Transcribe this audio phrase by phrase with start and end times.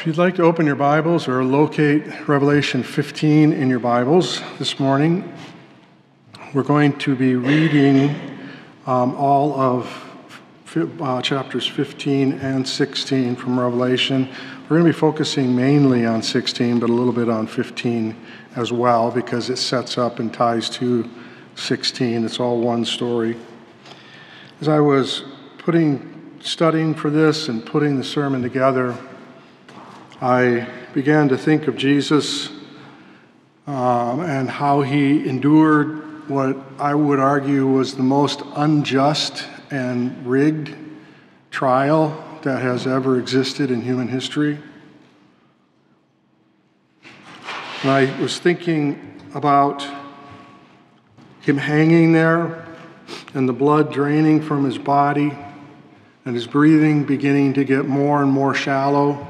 [0.00, 4.80] If you'd like to open your Bibles or locate Revelation 15 in your Bibles this
[4.80, 5.30] morning,
[6.54, 8.16] we're going to be reading
[8.86, 10.42] um, all of
[11.02, 14.26] uh, chapters 15 and 16 from Revelation.
[14.62, 18.16] We're going to be focusing mainly on 16, but a little bit on 15
[18.56, 21.06] as well, because it sets up and ties to
[21.56, 22.24] 16.
[22.24, 23.36] It's all one story.
[24.62, 25.24] As I was
[25.58, 28.96] putting, studying for this and putting the sermon together,
[30.22, 32.50] I began to think of Jesus
[33.66, 40.74] um, and how he endured what I would argue was the most unjust and rigged
[41.50, 44.58] trial that has ever existed in human history.
[47.80, 49.88] And I was thinking about
[51.40, 52.66] him hanging there
[53.32, 55.32] and the blood draining from his body
[56.26, 59.26] and his breathing beginning to get more and more shallow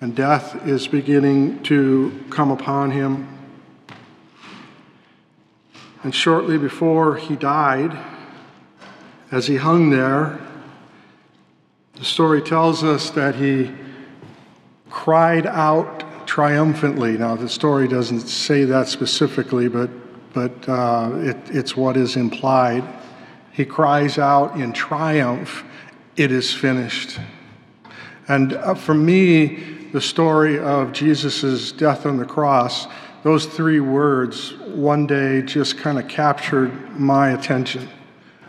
[0.00, 3.28] and death is beginning to come upon him.
[6.02, 7.96] And shortly before he died,
[9.30, 10.40] as he hung there,
[11.94, 13.70] the story tells us that he
[14.88, 17.18] cried out triumphantly.
[17.18, 19.90] Now, the story doesn't say that specifically, but,
[20.32, 22.84] but uh, it, it's what is implied.
[23.52, 25.64] He cries out in triumph,
[26.16, 27.20] It is finished.
[28.28, 32.86] And uh, for me, the story of Jesus' death on the cross,
[33.22, 37.88] those three words one day just kind of captured my attention.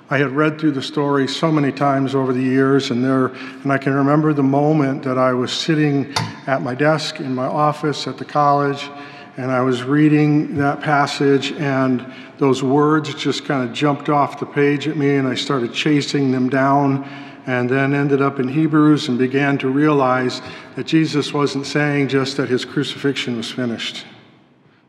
[0.09, 3.71] I had read through the story so many times over the years, and there, and
[3.71, 6.13] I can remember the moment that I was sitting
[6.47, 8.89] at my desk in my office at the college,
[9.37, 12.05] and I was reading that passage, and
[12.37, 16.31] those words just kind of jumped off the page at me, and I started chasing
[16.31, 17.09] them down
[17.47, 20.41] and then ended up in Hebrews and began to realize
[20.75, 24.05] that Jesus wasn't saying just that his crucifixion was finished.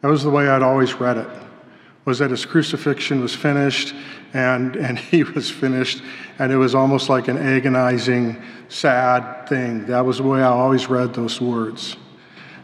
[0.01, 1.29] That was the way I'd always read it,
[2.05, 3.95] was that his crucifixion was finished
[4.35, 6.03] and, and he was finished,
[6.39, 9.87] and it was almost like an agonizing, sad thing.
[9.87, 11.97] That was the way I always read those words.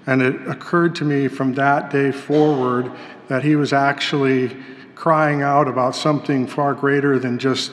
[0.07, 2.91] And it occurred to me from that day forward
[3.29, 4.57] that he was actually
[4.95, 7.73] crying out about something far greater than just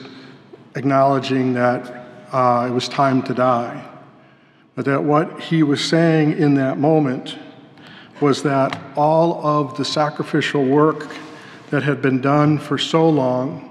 [0.76, 2.05] acknowledging that
[2.36, 3.82] uh, it was time to die.
[4.76, 7.38] But that what he was saying in that moment
[8.20, 11.16] was that all of the sacrificial work
[11.70, 13.70] that had been done for so long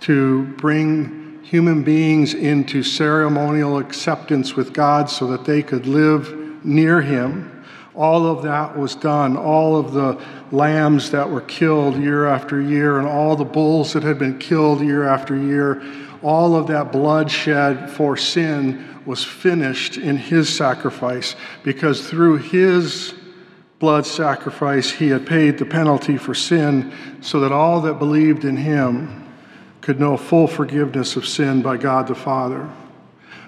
[0.00, 7.02] to bring human beings into ceremonial acceptance with God so that they could live near
[7.02, 9.36] him, all of that was done.
[9.36, 10.18] All of the
[10.52, 14.80] lambs that were killed year after year, and all the bulls that had been killed
[14.80, 15.82] year after year,
[16.22, 23.14] all of that bloodshed for sin was finished in his sacrifice because through his
[23.78, 26.92] blood sacrifice he had paid the penalty for sin
[27.22, 29.26] so that all that believed in him
[29.80, 32.68] could know full forgiveness of sin by God the Father.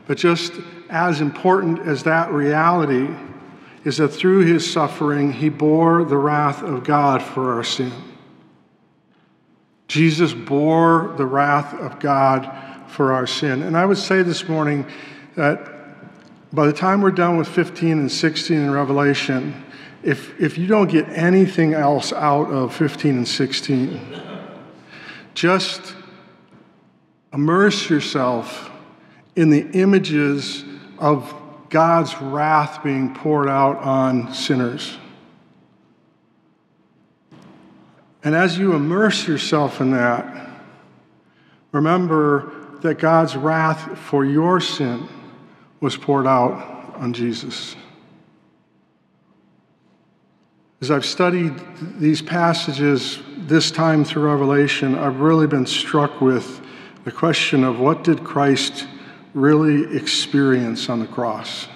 [0.07, 0.55] But just
[0.89, 3.09] as important as that reality
[3.85, 7.93] is that through his suffering he bore the wrath of God for our sin.
[9.93, 12.51] Jesus bore the wrath of God
[12.89, 13.63] for our sin.
[13.63, 14.87] And I would say this morning
[15.37, 15.71] that
[16.51, 19.67] by the time we're done with 15 and 16 in Revelation,
[20.03, 24.01] if, if you don't get anything else out of 15 and 16,
[25.35, 25.95] just
[27.35, 28.71] immerse yourself
[29.37, 30.65] in the images
[30.99, 31.35] of
[31.69, 34.97] God's wrath being poured out on sinners.
[38.25, 40.51] And as you immerse yourself in that,
[41.73, 42.53] remember
[42.83, 45.09] that God's wrath for your sin
[45.81, 47.75] was poured out on Jesus.
[50.81, 51.55] As I've studied
[51.99, 56.61] these passages this time through Revelation, I've really been struck with
[57.05, 58.87] the question of what did Christ
[59.35, 61.69] really experience on the cross?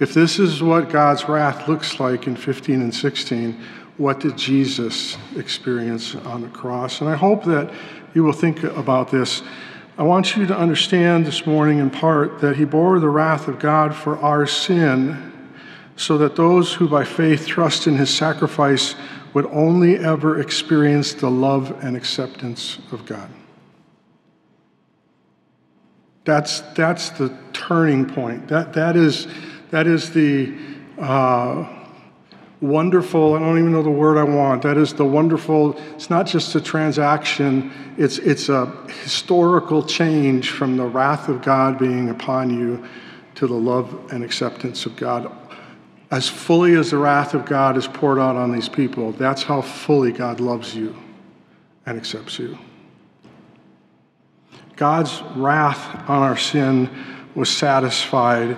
[0.00, 3.60] If this is what God's wrath looks like in 15 and 16,
[4.00, 7.02] what did Jesus experience on the cross?
[7.02, 7.70] And I hope that
[8.14, 9.42] you will think about this.
[9.98, 13.58] I want you to understand this morning, in part, that he bore the wrath of
[13.58, 15.50] God for our sin,
[15.96, 18.94] so that those who by faith trust in his sacrifice
[19.34, 23.28] would only ever experience the love and acceptance of God.
[26.24, 28.48] That's, that's the turning point.
[28.48, 29.28] That, that, is,
[29.70, 30.56] that is the.
[30.98, 31.79] Uh,
[32.60, 34.62] wonderful, I don't even know the word I want.
[34.62, 38.66] That is the wonderful, it's not just a transaction, it's, it's a
[39.02, 42.84] historical change from the wrath of God being upon you
[43.36, 45.30] to the love and acceptance of God.
[46.10, 49.62] As fully as the wrath of God is poured out on these people, that's how
[49.62, 50.96] fully God loves you
[51.86, 52.58] and accepts you.
[54.76, 56.90] God's wrath on our sin
[57.34, 58.56] was satisfied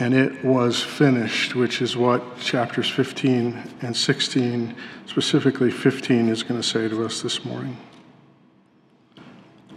[0.00, 4.74] and it was finished, which is what chapters 15 and 16,
[5.04, 7.76] specifically 15, is going to say to us this morning.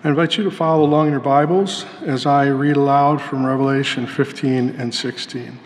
[0.01, 4.07] I invite you to follow along in your Bibles as I read aloud from Revelation
[4.07, 5.59] 15 and 16.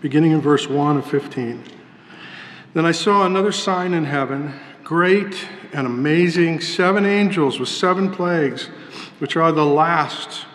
[0.00, 1.64] Beginning in verse 1 of 15.
[2.72, 8.68] Then I saw another sign in heaven, great and amazing, seven angels with seven plagues,
[9.18, 10.46] which are the last,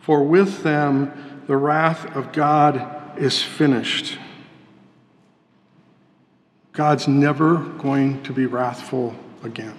[0.00, 4.18] for with them the wrath of God is finished.
[6.72, 9.78] God's never going to be wrathful again.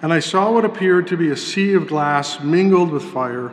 [0.00, 3.52] And I saw what appeared to be a sea of glass mingled with fire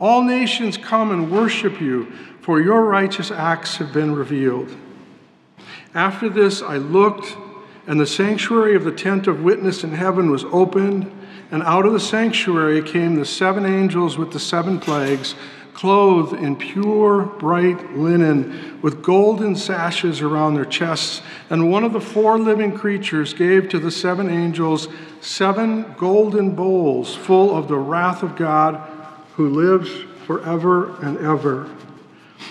[0.00, 4.74] All nations come and worship you, for your righteous acts have been revealed.
[5.92, 7.36] After this, I looked,
[7.86, 11.10] and the sanctuary of the tent of witness in heaven was opened,
[11.50, 15.34] and out of the sanctuary came the seven angels with the seven plagues,
[15.74, 21.22] clothed in pure, bright linen, with golden sashes around their chests.
[21.50, 24.88] And one of the four living creatures gave to the seven angels
[25.20, 28.97] seven golden bowls full of the wrath of God
[29.38, 29.88] who lives
[30.26, 31.70] forever and ever.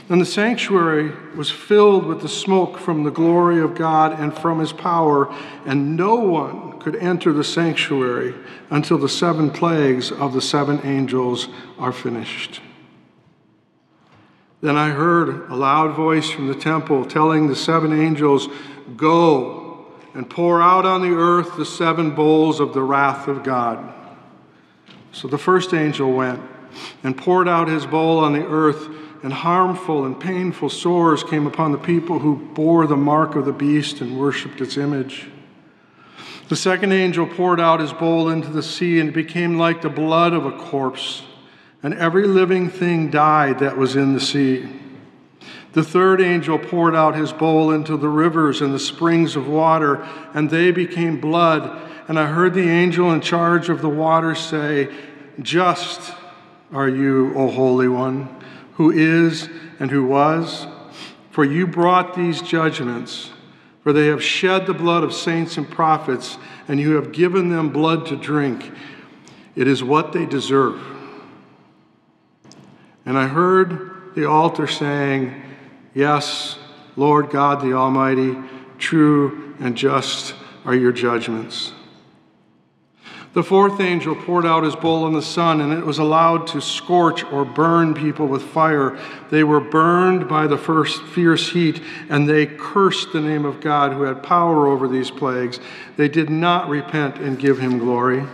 [0.08, 4.60] And the sanctuary was filled with the smoke from the glory of God and from
[4.60, 5.30] his power,
[5.66, 8.34] and no one could enter the sanctuary
[8.70, 12.62] until the seven plagues of the seven angels are finished.
[14.62, 18.48] Then I heard a loud voice from the temple telling the seven angels,
[18.96, 23.94] Go and pour out on the earth the seven bowls of the wrath of God.
[25.12, 26.42] So the first angel went
[27.04, 28.90] and poured out his bowl on the earth,
[29.24, 33.52] and harmful and painful sores came upon the people who bore the mark of the
[33.52, 35.28] beast and worshipped its image.
[36.50, 39.90] The second angel poured out his bowl into the sea, and it became like the
[39.90, 41.24] blood of a corpse,
[41.84, 44.68] and every living thing died that was in the sea.
[45.74, 50.08] The third angel poured out his bowl into the rivers and the springs of water,
[50.34, 51.88] and they became blood.
[52.08, 54.90] And I heard the angel in charge of the waters say,
[55.42, 56.14] Just
[56.72, 58.44] are you, O Holy One,
[58.74, 59.50] who is
[59.80, 60.68] and who was.
[61.32, 63.32] For you brought these judgments,
[63.82, 66.38] for they have shed the blood of saints and prophets,
[66.68, 68.72] and you have given them blood to drink.
[69.56, 70.82] It is what they deserve.
[73.06, 75.44] And I heard the altar saying,
[75.94, 76.58] Yes,
[76.96, 78.36] Lord God the Almighty,
[78.78, 80.36] true and just
[80.66, 81.72] are your judgments.
[83.34, 86.62] The fourth angel poured out his bowl on the sun, and it was allowed to
[86.62, 88.98] scorch or burn people with fire.
[89.30, 93.94] They were burned by the first fierce heat, and they cursed the name of God
[93.94, 95.60] who had power over these plagues.
[95.98, 98.26] They did not repent and give him glory.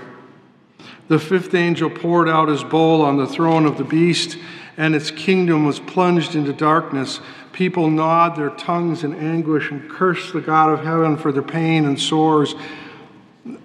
[1.10, 4.38] The fifth angel poured out his bowl on the throne of the beast,
[4.78, 7.20] and its kingdom was plunged into darkness.
[7.52, 11.86] People gnawed their tongues in anguish and cursed the God of heaven for their pain
[11.86, 12.56] and sores.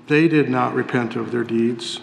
[0.06, 2.00] They did not repent of their deeds.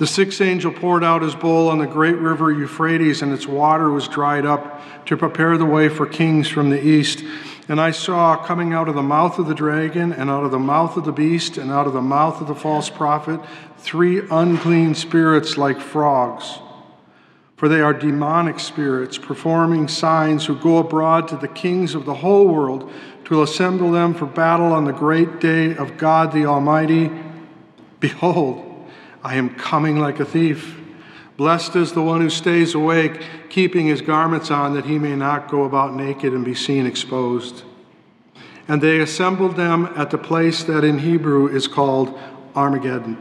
[0.00, 3.90] The sixth angel poured out his bowl on the great river Euphrates, and its water
[3.90, 7.22] was dried up to prepare the way for kings from the east.
[7.68, 10.58] And I saw coming out of the mouth of the dragon, and out of the
[10.58, 13.40] mouth of the beast, and out of the mouth of the false prophet,
[13.76, 16.60] three unclean spirits like frogs.
[17.56, 22.14] For they are demonic spirits, performing signs who go abroad to the kings of the
[22.14, 22.90] whole world
[23.30, 27.08] to assemble them for battle on the great day of God the Almighty.
[28.00, 28.88] Behold,
[29.22, 30.76] I am coming like a thief.
[31.36, 35.48] Blessed is the one who stays awake, keeping his garments on, that he may not
[35.48, 37.62] go about naked and be seen exposed.
[38.66, 42.18] And they assembled them at the place that in Hebrew is called
[42.56, 43.16] Armageddon.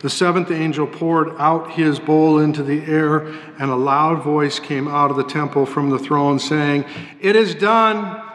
[0.00, 3.28] The seventh angel poured out his bowl into the air,
[3.58, 6.84] and a loud voice came out of the temple from the throne saying,
[7.18, 8.28] It is done.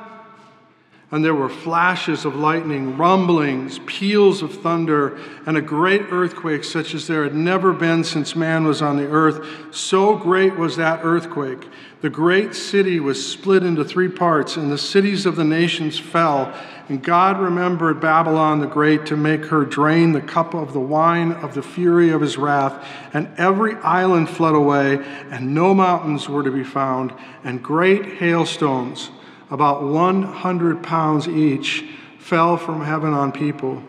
[1.10, 6.94] And there were flashes of lightning, rumblings, peals of thunder, and a great earthquake, such
[6.94, 9.74] as there had never been since man was on the earth.
[9.74, 11.66] So great was that earthquake.
[12.02, 16.54] The great city was split into three parts, and the cities of the nations fell.
[16.90, 21.32] And God remembered Babylon the Great to make her drain the cup of the wine
[21.32, 22.86] of the fury of his wrath.
[23.14, 24.98] And every island fled away,
[25.32, 27.14] and no mountains were to be found,
[27.46, 29.10] and great hailstones
[29.50, 31.86] about 100 pounds each,
[32.20, 33.82] fell from heaven on people,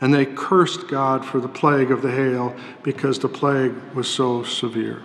[0.00, 4.42] and they cursed God for the plague of the hail because the plague was so
[4.42, 5.02] severe.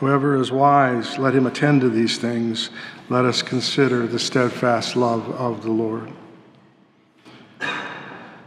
[0.00, 2.70] Whoever is wise, let him attend to these things.
[3.08, 6.10] Let us consider the steadfast love of the Lord.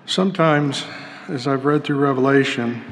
[0.06, 0.84] Sometimes,
[1.30, 2.84] as I've read through Revelation,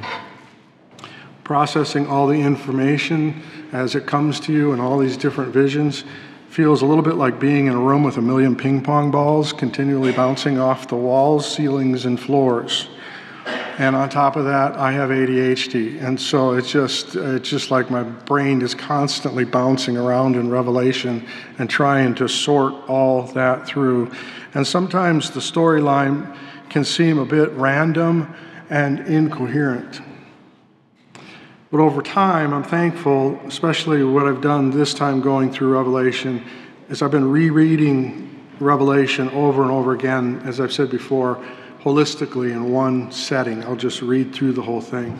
[1.44, 6.06] processing all the information as it comes to you and all these different visions,
[6.54, 9.52] feels a little bit like being in a room with a million ping pong balls
[9.52, 12.90] continually bouncing off the walls, ceilings, and floors.
[13.80, 17.90] And on top of that, I have ADHD, and so it's just it's just like
[17.90, 21.26] my brain is constantly bouncing around in Revelation
[21.58, 24.12] and trying to sort all that through.
[24.54, 26.38] And sometimes the storyline
[26.70, 28.32] can seem a bit random
[28.70, 30.02] and incoherent.
[31.74, 36.46] But over time, I'm thankful, especially what I've done this time going through Revelation,
[36.90, 41.44] is I've been rereading Revelation over and over again, as I've said before,
[41.82, 43.64] holistically in one setting.
[43.64, 45.20] I'll just read through the whole thing.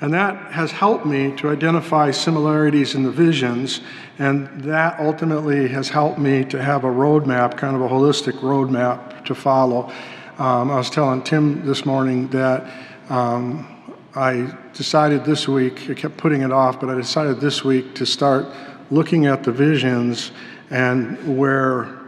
[0.00, 3.82] And that has helped me to identify similarities in the visions,
[4.18, 9.26] and that ultimately has helped me to have a roadmap, kind of a holistic roadmap
[9.26, 9.92] to follow.
[10.38, 12.72] Um, I was telling Tim this morning that
[13.10, 13.75] um,
[14.16, 18.06] I decided this week, I kept putting it off, but I decided this week to
[18.06, 18.46] start
[18.90, 20.32] looking at the visions
[20.70, 21.98] and where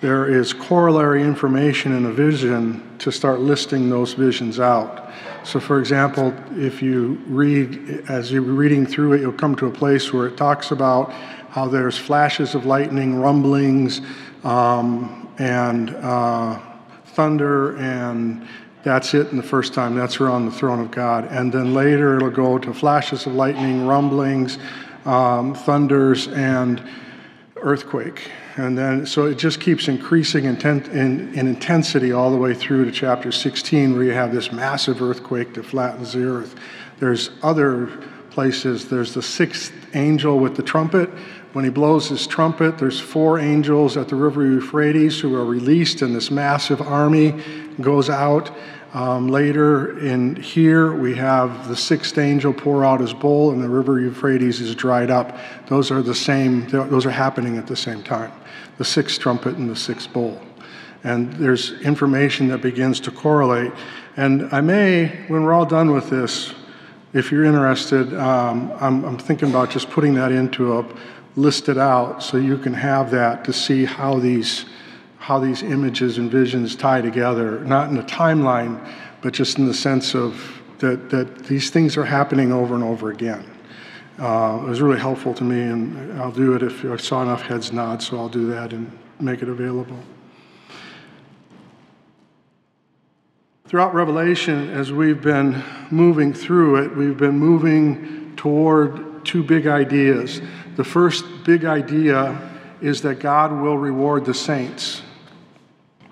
[0.00, 5.10] there is corollary information in a vision to start listing those visions out.
[5.42, 9.72] So, for example, if you read, as you're reading through it, you'll come to a
[9.72, 11.12] place where it talks about
[11.50, 14.02] how there's flashes of lightning, rumblings,
[14.44, 16.60] um, and uh,
[17.06, 18.46] thunder, and
[18.86, 19.96] that's it in the first time.
[19.96, 21.26] That's around the throne of God.
[21.32, 24.58] And then later it'll go to flashes of lightning, rumblings,
[25.04, 26.80] um, thunders, and
[27.56, 28.30] earthquake.
[28.54, 32.84] And then, so it just keeps increasing in, in, in, intensity all the way through
[32.84, 36.54] to chapter 16, where you have this massive earthquake that flattens the earth.
[37.00, 37.88] There's other
[38.30, 38.88] places.
[38.88, 41.10] There's the sixth angel with the trumpet.
[41.56, 46.02] When he blows his trumpet, there's four angels at the river Euphrates who are released,
[46.02, 47.42] and this massive army
[47.80, 48.54] goes out.
[48.92, 53.70] Um, later in here, we have the sixth angel pour out his bowl, and the
[53.70, 55.38] river Euphrates is dried up.
[55.66, 58.32] Those are the same, those are happening at the same time
[58.76, 60.38] the sixth trumpet and the sixth bowl.
[61.04, 63.72] And there's information that begins to correlate.
[64.18, 66.52] And I may, when we're all done with this,
[67.14, 70.84] if you're interested, um, I'm, I'm thinking about just putting that into a
[71.36, 74.64] listed out so you can have that to see how these
[75.18, 78.78] how these images and visions tie together, not in a timeline,
[79.22, 83.10] but just in the sense of that, that these things are happening over and over
[83.10, 83.44] again.
[84.20, 87.42] Uh, it was really helpful to me, and I'll do it if I saw enough
[87.42, 89.98] heads nod, so I'll do that and make it available.
[93.66, 100.40] Throughout Revelation, as we've been moving through it, we've been moving toward two big ideas.
[100.76, 102.38] The first big idea
[102.80, 105.02] is that God will reward the saints.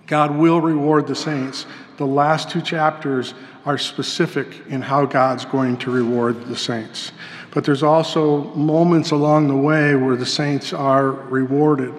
[0.06, 1.66] God will reward the saints.
[1.98, 3.34] The last two chapters
[3.66, 7.12] are specific in how God's going to reward the saints.
[7.50, 11.94] But there's also moments along the way where the saints are rewarded.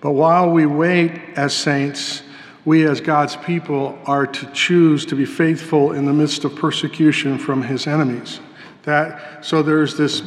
[0.00, 2.22] But while we wait as saints,
[2.64, 7.38] we as God's people are to choose to be faithful in the midst of persecution
[7.38, 8.40] from his enemies.
[8.84, 10.22] That so there's this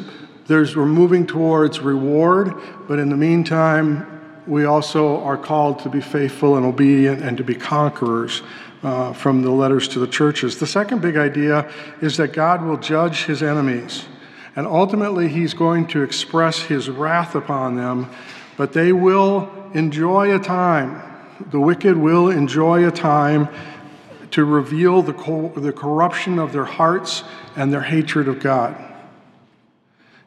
[0.47, 2.53] there's we're moving towards reward,
[2.87, 4.09] but in the meantime,
[4.45, 8.41] we also are called to be faithful and obedient and to be conquerors
[8.83, 10.59] uh, from the letters to the churches.
[10.59, 11.71] The second big idea
[12.01, 14.05] is that God will judge his enemies,
[14.55, 18.09] and ultimately, he's going to express his wrath upon them,
[18.57, 21.01] but they will enjoy a time.
[21.51, 23.49] The wicked will enjoy a time
[24.31, 27.23] to reveal the, co- the corruption of their hearts
[27.55, 28.92] and their hatred of God.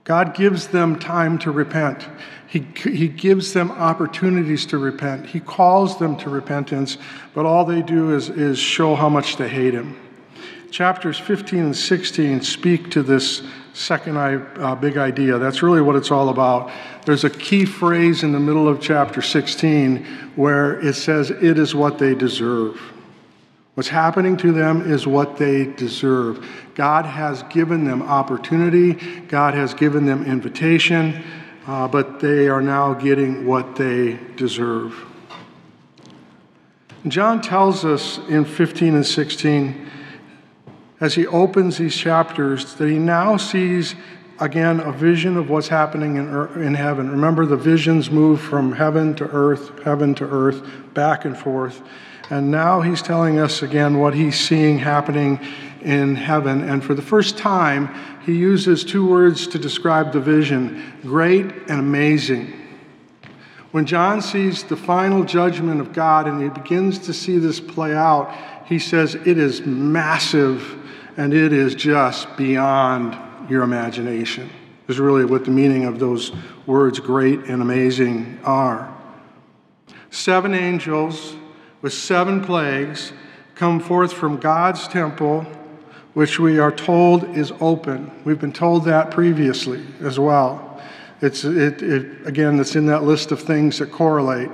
[0.07, 2.07] God gives them time to repent.
[2.47, 5.27] He, he gives them opportunities to repent.
[5.27, 6.97] He calls them to repentance,
[7.35, 9.99] but all they do is, is show how much they hate Him.
[10.71, 13.43] Chapters 15 and 16 speak to this
[13.75, 15.39] second uh, big idea.
[15.39, 16.71] That's really what it's all about.
[17.05, 20.05] There's a key phrase in the middle of chapter 16
[20.37, 22.81] where it says, It is what they deserve.
[23.77, 26.49] What's happening to them is what they deserve.
[26.75, 28.95] God has given them opportunity,
[29.29, 31.23] God has given them invitation,
[31.67, 35.05] uh, but they are now getting what they deserve.
[37.07, 39.91] John tells us in 15 and 16,
[40.99, 43.95] as he opens these chapters, that he now sees
[44.41, 47.11] again a vision of what's happening in, in heaven.
[47.11, 51.83] Remember, the visions move from heaven to earth, heaven to earth, back and forth.
[52.31, 55.39] And now he's telling us again what he's seeing happening
[55.83, 56.69] in heaven.
[56.69, 61.79] And for the first time, he uses two words to describe the vision great and
[61.79, 62.53] amazing.
[63.71, 67.95] When John sees the final judgment of God and he begins to see this play
[67.95, 68.35] out,
[68.67, 70.77] he says, It is massive
[71.17, 73.17] and it is just beyond
[73.49, 74.51] your imagination,
[74.89, 76.33] is really what the meaning of those
[76.67, 78.93] words, great and amazing, are.
[80.11, 81.37] Seven angels
[81.87, 83.13] with seven plagues
[83.55, 85.47] come forth from God's temple,
[86.15, 88.11] which we are told is open.
[88.25, 90.83] We've been told that previously as well.
[91.23, 94.51] It's, it, it, again, it's in that list of things that correlate.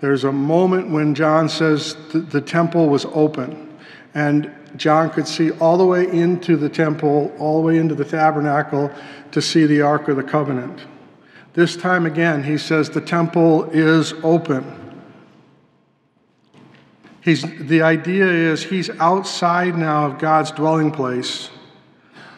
[0.00, 3.76] There's a moment when John says the, the temple was open,
[4.14, 8.04] and John could see all the way into the temple, all the way into the
[8.04, 8.92] tabernacle
[9.32, 10.86] to see the Ark of the Covenant.
[11.52, 14.85] This time again, he says the temple is open.
[17.26, 21.50] He's, the idea is he's outside now of God's dwelling place.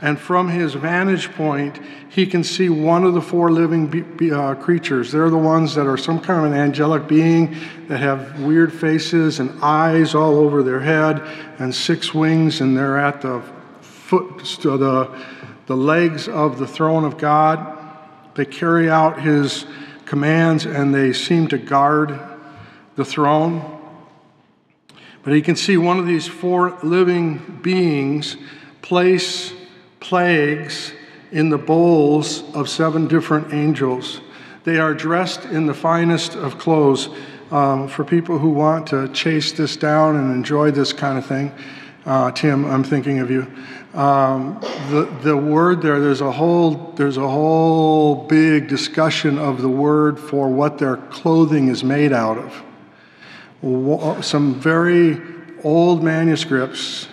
[0.00, 1.78] And from his vantage point,
[2.09, 5.12] he can see one of the four living be, be, uh, creatures.
[5.12, 7.54] They're the ones that are some kind of an angelic being
[7.88, 11.21] that have weird faces and eyes all over their head
[11.59, 13.42] and six wings, and they're at the
[13.83, 15.23] foot, the,
[15.66, 17.78] the legs of the throne of God.
[18.37, 19.66] They carry out his
[20.07, 22.18] commands and they seem to guard
[22.97, 23.77] the throne.
[25.23, 28.37] But he can see one of these four living beings
[28.83, 29.53] place
[30.01, 30.93] plagues
[31.33, 34.21] in the bowls of seven different angels.
[34.65, 37.09] They are dressed in the finest of clothes.
[37.50, 41.50] Um, for people who want to chase this down and enjoy this kind of thing,
[42.04, 43.50] uh, Tim, I'm thinking of you.
[43.95, 49.69] Um, the, the word there, there's a whole there's a whole big discussion of the
[49.69, 52.63] word for what their clothing is made out of
[53.62, 55.21] some very
[55.64, 57.08] old manuscripts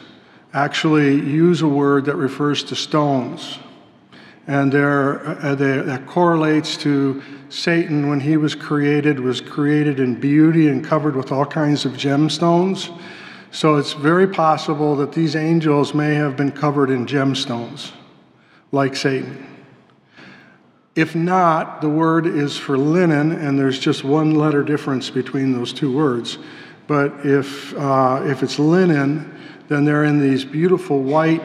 [0.53, 3.59] actually use a word that refers to stones.
[4.47, 10.85] And uh, that correlates to Satan when he was created, was created in beauty and
[10.85, 12.95] covered with all kinds of gemstones.
[13.51, 17.91] So it's very possible that these angels may have been covered in gemstones,
[18.71, 19.54] like Satan.
[20.95, 25.73] If not, the word is for linen, and there's just one letter difference between those
[25.73, 26.37] two words.
[26.87, 31.43] But if, uh, if it's linen, then they're in these beautiful white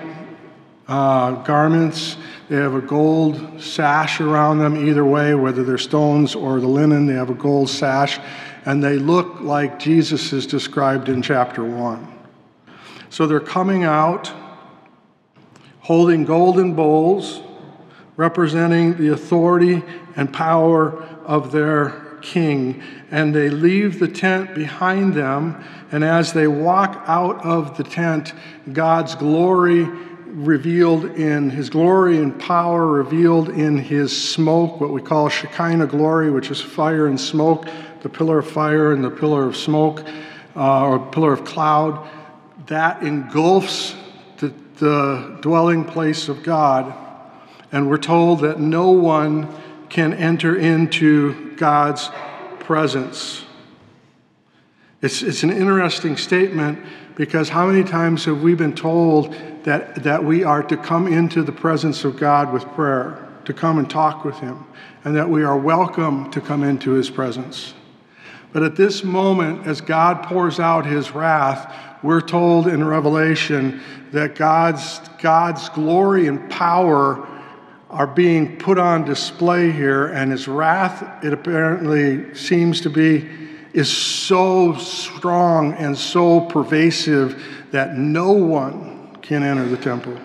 [0.86, 2.16] uh, garments.
[2.48, 7.06] They have a gold sash around them, either way, whether they're stones or the linen,
[7.06, 8.20] they have a gold sash,
[8.66, 12.06] and they look like Jesus is described in chapter 1.
[13.08, 14.32] So they're coming out
[15.80, 17.40] holding golden bowls
[18.20, 19.82] representing the authority
[20.14, 22.82] and power of their king.
[23.10, 25.64] And they leave the tent behind them.
[25.90, 28.34] And as they walk out of the tent,
[28.74, 29.84] God's glory
[30.26, 36.30] revealed in his glory and power revealed in his smoke, what we call Shekinah glory,
[36.30, 37.68] which is fire and smoke,
[38.02, 40.06] the pillar of fire and the pillar of smoke,
[40.54, 42.06] uh, or pillar of cloud,
[42.66, 43.96] that engulfs
[44.36, 46.99] the, the dwelling place of God
[47.72, 49.48] and we're told that no one
[49.88, 52.10] can enter into God's
[52.60, 53.44] presence.
[55.02, 56.78] It's, it's an interesting statement
[57.16, 61.42] because how many times have we been told that, that we are to come into
[61.42, 64.64] the presence of God with prayer, to come and talk with Him,
[65.04, 67.74] and that we are welcome to come into His presence?
[68.52, 73.80] But at this moment, as God pours out His wrath, we're told in Revelation
[74.12, 77.26] that God's, God's glory and power
[77.90, 83.28] are being put on display here, and his wrath, it apparently seems to be,
[83.72, 90.16] is so strong and so pervasive that no one can enter the temple.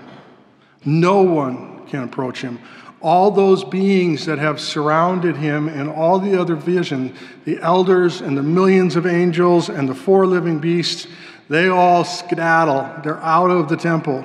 [0.85, 2.59] No one can approach him.
[3.01, 8.37] All those beings that have surrounded him and all the other vision, the elders and
[8.37, 11.07] the millions of angels and the four living beasts,
[11.49, 13.01] they all skedaddle.
[13.03, 14.23] They're out of the temple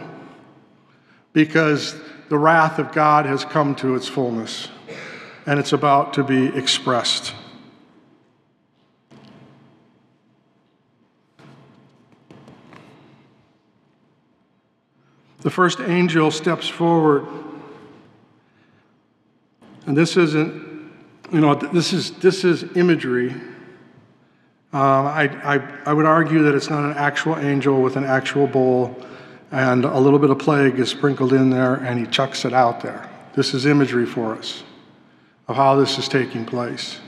[1.32, 1.94] because
[2.30, 4.68] the wrath of God has come to its fullness
[5.46, 7.34] and it's about to be expressed.
[15.40, 17.26] The first angel steps forward.
[19.86, 20.92] And this isn't,
[21.32, 23.34] you know, this is, this is imagery.
[24.72, 28.46] Uh, I, I, I would argue that it's not an actual angel with an actual
[28.46, 28.94] bowl,
[29.50, 32.80] and a little bit of plague is sprinkled in there, and he chucks it out
[32.80, 33.08] there.
[33.34, 34.62] This is imagery for us
[35.48, 37.00] of how this is taking place.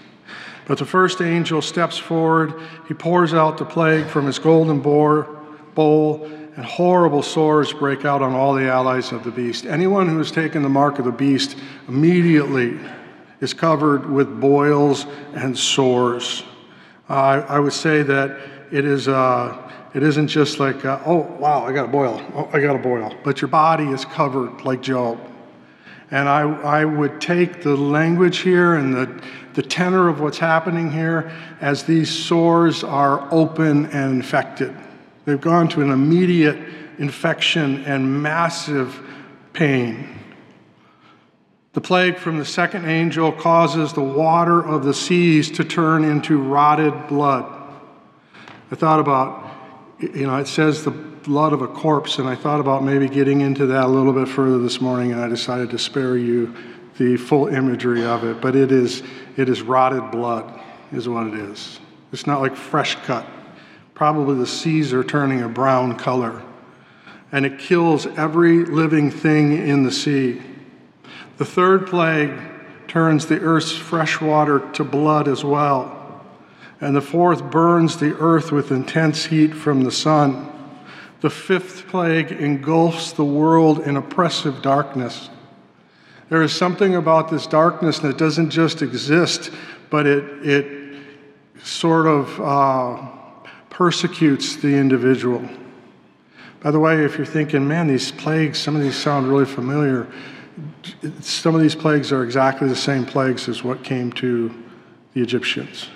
[0.66, 2.55] But the first angel steps forward,
[2.88, 6.24] he pours out the plague from his golden bowl,
[6.57, 9.64] and horrible sores break out on all the allies of the beast.
[9.64, 11.57] Anyone who has taken the mark of the beast
[11.88, 12.78] immediately
[13.40, 16.44] is covered with boils and sores.
[17.09, 18.38] Uh, I, I, would say that
[18.73, 19.07] it is.
[19.07, 22.21] Uh, it isn't just like, uh, oh, wow, I got a boil.
[22.35, 23.15] Oh, I got a boil.
[23.23, 25.21] But your body is covered like Job.
[26.11, 29.23] And I, I would take the language here and the,
[29.55, 31.31] the tenor of what's happening here
[31.61, 34.75] as these sores are open and infected.
[35.27, 36.59] They've gone to an immediate
[36.99, 38.99] infection and massive
[39.53, 40.19] pain.
[41.75, 46.39] The plague from the second angel causes the water of the seas to turn into
[46.39, 47.62] rotted blood.
[48.73, 49.55] I thought about,
[50.01, 53.43] you know, it says the blood of a corpse, and I thought about maybe getting
[53.43, 56.57] into that a little bit further this morning, and I decided to spare you
[56.97, 58.41] the full imagery of it.
[58.41, 59.03] But it is,
[59.37, 60.59] it is rotted blood,
[60.91, 61.81] is what it is.
[62.13, 63.27] It's not like fresh cut.
[63.93, 66.43] Probably the seas are turning a brown color.
[67.31, 70.41] And it kills every living thing in the sea.
[71.37, 72.33] The third plague
[72.89, 76.02] turns the earth's fresh water to blood as well.
[76.83, 80.49] And the fourth burns the earth with intense heat from the sun.
[81.21, 85.31] The fifth plague engulfs the world in oppressive darkness.
[86.29, 89.53] There is something about this darkness that doesn't just exist,
[89.90, 90.97] but it, it
[91.62, 93.09] sort of uh,
[93.71, 95.49] persecutes the individual.
[96.62, 100.09] By the way, if you're thinking, man, these plagues, some of these sound really familiar,
[101.21, 104.53] some of these plagues are exactly the same plagues as what came to
[105.14, 105.87] the Egyptians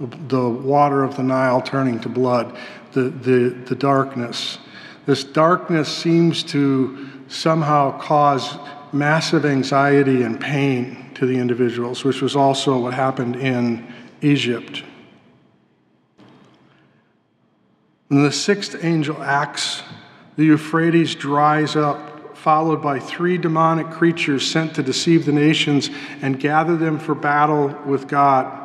[0.00, 2.56] the water of the Nile turning to blood,
[2.92, 4.58] the, the, the darkness.
[5.06, 8.56] This darkness seems to somehow cause
[8.92, 14.82] massive anxiety and pain to the individuals, which was also what happened in Egypt.
[18.08, 19.82] When the sixth angel acts,
[20.36, 25.90] the Euphrates dries up, followed by three demonic creatures sent to deceive the nations
[26.22, 28.59] and gather them for battle with God.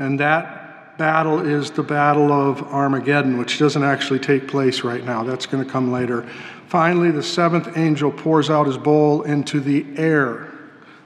[0.00, 5.22] And that battle is the Battle of Armageddon, which doesn't actually take place right now.
[5.22, 6.28] That's going to come later.
[6.68, 10.52] Finally, the seventh angel pours out his bowl into the air.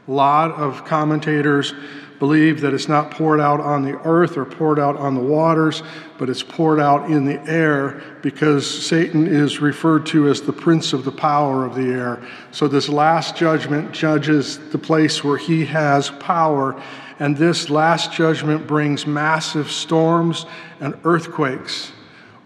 [0.07, 1.75] A lot of commentators
[2.19, 5.83] believe that it's not poured out on the earth or poured out on the waters,
[6.19, 10.93] but it's poured out in the air because Satan is referred to as the prince
[10.93, 12.23] of the power of the air.
[12.53, 16.81] So, this last judgment judges the place where he has power,
[17.19, 20.47] and this last judgment brings massive storms
[20.81, 21.93] and earthquakes.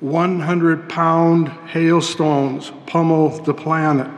[0.01, 4.09] 100 pound hailstones pummel the planet.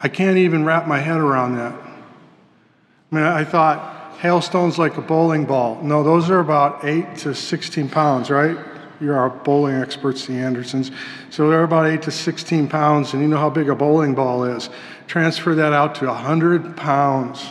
[0.00, 1.74] I can't even wrap my head around that.
[1.74, 5.82] I mean, I thought, hailstones like a bowling ball.
[5.82, 8.56] No, those are about 8 to 16 pounds, right?
[9.00, 10.90] You're our bowling experts, the Andersons.
[11.30, 14.44] So they're about 8 to 16 pounds, and you know how big a bowling ball
[14.44, 14.68] is.
[15.06, 17.46] Transfer that out to 100 pounds.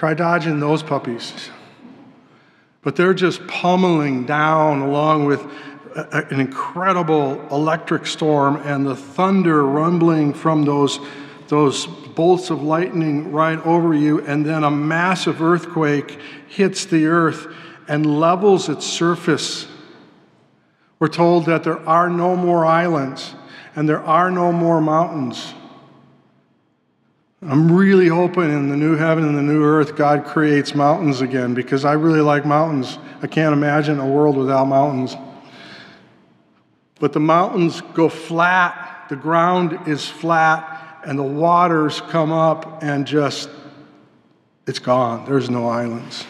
[0.00, 1.50] Try dodging those puppies.
[2.80, 5.42] But they're just pummeling down along with
[5.94, 11.00] a, an incredible electric storm and the thunder rumbling from those,
[11.48, 17.54] those bolts of lightning right over you, and then a massive earthquake hits the earth
[17.86, 19.66] and levels its surface.
[20.98, 23.34] We're told that there are no more islands
[23.76, 25.52] and there are no more mountains.
[27.42, 31.54] I'm really hoping in the new heaven and the new earth, God creates mountains again
[31.54, 32.98] because I really like mountains.
[33.22, 35.16] I can't imagine a world without mountains.
[36.98, 43.06] But the mountains go flat, the ground is flat, and the waters come up and
[43.06, 43.48] just,
[44.66, 45.24] it's gone.
[45.24, 46.26] There's no islands.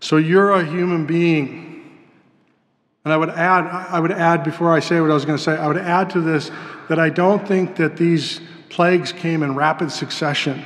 [0.00, 1.98] So you're a human being.
[3.06, 5.42] And I would add, I would add before I say what I was going to
[5.42, 6.50] say, I would add to this
[6.90, 10.64] that I don't think that these plagues came in rapid succession.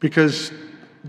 [0.00, 0.52] Because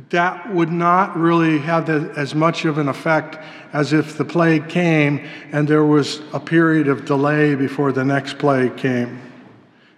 [0.10, 3.38] that would not really have the, as much of an effect
[3.74, 5.20] as if the plague came
[5.52, 9.20] and there was a period of delay before the next plague came.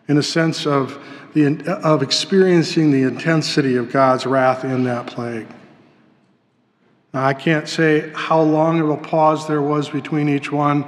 [0.08, 5.48] in a sense of, the, of experiencing the intensity of God's wrath in that plague.
[7.14, 10.86] Now, I can't say how long of a pause there was between each one,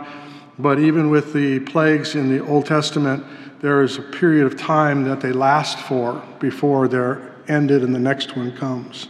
[0.60, 3.24] but even with the plagues in the Old Testament,
[3.60, 8.00] there is a period of time that they last for before they're ended and the
[8.00, 9.08] next one comes.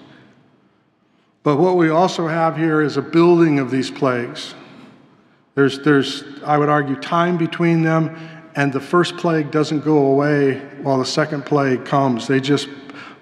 [1.43, 4.53] But what we also have here is a building of these plagues.
[5.55, 8.15] There's, there's, I would argue, time between them,
[8.55, 12.27] and the first plague doesn't go away while the second plague comes.
[12.27, 12.67] They just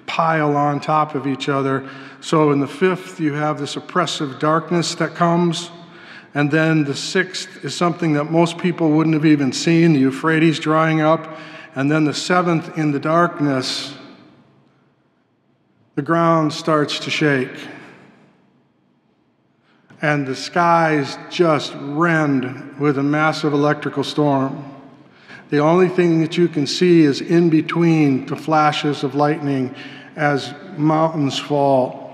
[0.06, 1.88] pile on top of each other.
[2.22, 5.70] So in the fifth, you have this oppressive darkness that comes.
[6.36, 10.60] And then the sixth is something that most people wouldn't have even seen the Euphrates
[10.60, 11.40] drying up.
[11.76, 13.96] And then the seventh, in the darkness,
[15.96, 17.58] the ground starts to shake.
[20.02, 24.74] And the skies just rend with a massive electrical storm.
[25.52, 29.74] The only thing that you can see is in between the flashes of lightning
[30.18, 32.05] as mountains fall.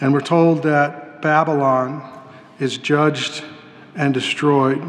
[0.00, 2.20] And we're told that Babylon
[2.58, 3.44] is judged
[3.94, 4.82] and destroyed.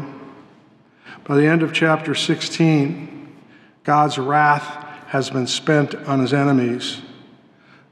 [1.24, 3.34] By the end of chapter 16,
[3.84, 7.00] God's wrath has been spent on his enemies.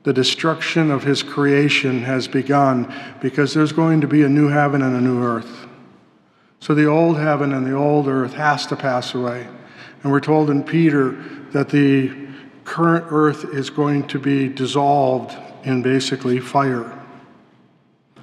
[0.03, 4.83] The destruction of his creation has begun because there's going to be a new heaven
[4.83, 5.67] and a new earth.
[6.61, 9.47] So the old heaven and the old earth has to pass away.
[10.03, 11.13] And we're told in Peter
[11.53, 12.11] that the
[12.65, 17.02] current earth is going to be dissolved in basically fire.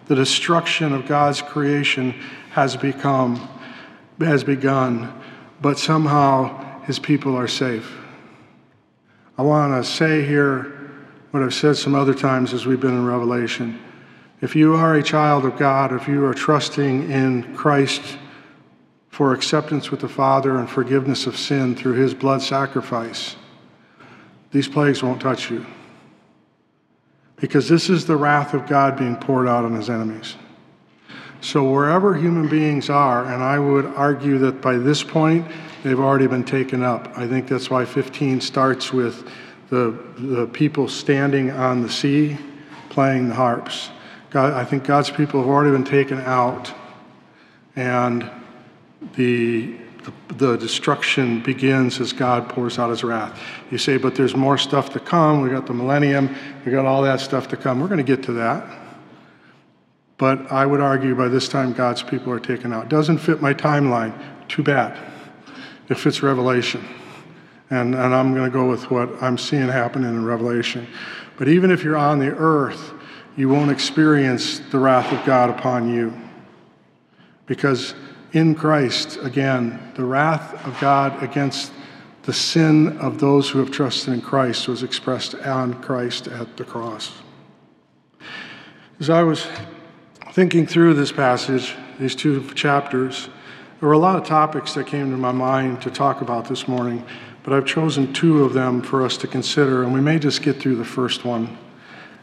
[0.10, 2.14] The destruction of God's creation
[2.50, 3.48] has become
[4.20, 5.14] has begun,
[5.62, 7.96] but somehow his people are safe.
[9.38, 10.90] I want to say here
[11.30, 13.80] what I've said some other times as we've been in Revelation.
[14.42, 18.02] If you are a child of God, if you are trusting in Christ
[19.10, 23.36] for acceptance with the Father and forgiveness of sin through his blood sacrifice,
[24.50, 25.68] these plagues won't touch you.
[27.42, 30.36] Because this is the wrath of God being poured out on his enemies.
[31.42, 35.48] So, wherever human beings are, and I would argue that by this point,
[35.84, 37.18] they've already been taken up.
[37.18, 39.26] I think that's why 15 starts with
[39.70, 42.38] the, the people standing on the sea
[42.90, 43.90] playing the harps.
[44.32, 46.74] God, I think God's people have already been taken out,
[47.76, 48.30] and
[49.16, 53.40] the, the, the destruction begins as God pours out his wrath.
[53.72, 55.42] You say, but there's more stuff to come.
[55.42, 56.36] We got the millennium,
[56.66, 57.80] we got all that stuff to come.
[57.80, 58.78] We're going to get to that.
[60.18, 62.90] But I would argue by this time God's people are taken out.
[62.90, 64.14] Doesn't fit my timeline.
[64.50, 64.98] Too bad.
[65.88, 66.86] It fits Revelation.
[67.70, 70.88] And, and I'm going to go with what I'm seeing happening in Revelation.
[71.38, 72.94] But even if you're on the earth,
[73.38, 76.14] you won't experience the wrath of God upon you.
[77.46, 77.96] Because
[78.34, 81.72] in Christ, again, the wrath of God against
[82.24, 86.64] the sin of those who have trusted in Christ was expressed on Christ at the
[86.64, 87.12] cross.
[89.00, 89.48] As I was
[90.34, 93.30] thinking through this passage, these two chapters,
[93.80, 96.68] there were a lot of topics that came to my mind to talk about this
[96.68, 97.04] morning,
[97.44, 100.58] but I've chosen two of them for us to consider, and we may just get
[100.58, 101.58] through the first one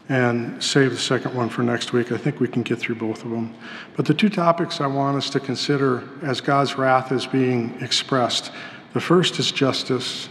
[0.09, 2.11] and save the second one for next week.
[2.11, 3.53] I think we can get through both of them.
[3.95, 8.51] But the two topics I want us to consider as God's wrath is being expressed
[8.93, 10.27] the first is justice,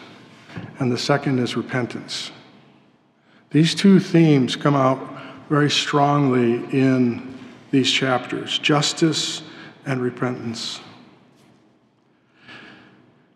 [0.81, 2.33] and the second is repentance.
[3.51, 4.99] These two themes come out
[5.49, 7.39] very strongly in
[7.71, 9.43] these chapters justice
[9.85, 10.81] and repentance.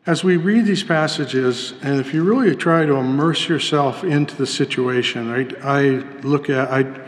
[0.06, 4.46] As we read these passages, and if you really try to immerse yourself into the
[4.46, 5.80] situation, I, I
[6.22, 7.06] look at, I,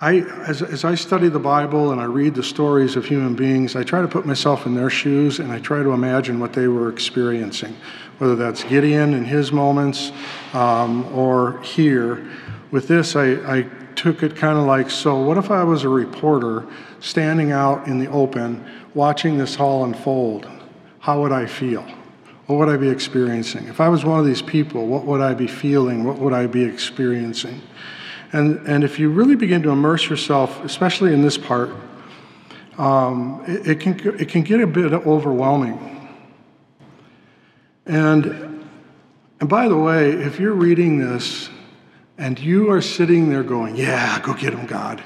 [0.00, 3.76] I, as, as I study the Bible and I read the stories of human beings,
[3.76, 6.66] I try to put myself in their shoes and I try to imagine what they
[6.66, 7.76] were experiencing,
[8.16, 10.12] whether that's Gideon in his moments
[10.54, 12.26] um, or here.
[12.70, 13.62] With this, I, I
[13.96, 16.66] took it kind of like so, what if I was a reporter
[17.00, 20.48] standing out in the open watching this all unfold?
[21.06, 21.86] How would I feel?
[22.46, 23.68] What would I be experiencing?
[23.68, 26.02] If I was one of these people, what would I be feeling?
[26.02, 27.60] What would I be experiencing?
[28.32, 31.70] And, and if you really begin to immerse yourself, especially in this part,
[32.76, 36.10] um, it, it, can, it can get a bit overwhelming.
[37.86, 38.66] And,
[39.38, 41.50] and by the way, if you're reading this
[42.18, 45.00] and you are sitting there going, Yeah, go get him, God,